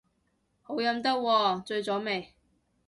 [0.63, 2.33] 好飲得喎，醉咗未